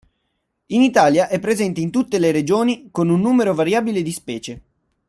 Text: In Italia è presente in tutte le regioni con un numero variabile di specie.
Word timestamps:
In 0.65 0.81
Italia 0.81 1.27
è 1.27 1.37
presente 1.39 1.79
in 1.79 1.91
tutte 1.91 2.17
le 2.17 2.31
regioni 2.31 2.89
con 2.89 3.09
un 3.09 3.21
numero 3.21 3.53
variabile 3.53 4.01
di 4.01 4.11
specie. 4.11 4.61